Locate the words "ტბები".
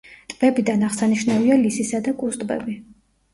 2.45-2.79